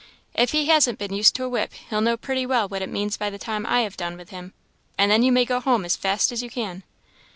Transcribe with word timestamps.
If 0.33 0.51
he 0.51 0.65
hasn't 0.65 0.97
been 0.97 1.13
used 1.13 1.35
to 1.35 1.43
a 1.43 1.47
whip 1.49 1.73
he'll 1.91 2.01
know 2.01 2.17
pretty 2.17 2.43
well 2.47 2.67
what 2.67 2.81
it 2.81 2.89
means 2.89 3.17
by 3.17 3.29
the 3.29 3.37
time 3.37 3.67
I 3.67 3.81
have 3.81 3.95
done 3.97 4.17
with 4.17 4.31
him; 4.31 4.51
and 4.97 5.11
then 5.11 5.21
you 5.21 5.31
may 5.31 5.45
go 5.45 5.59
home 5.59 5.85
as 5.85 5.95
fast 5.95 6.31
as 6.31 6.41
you 6.41 6.49
can." 6.49 6.81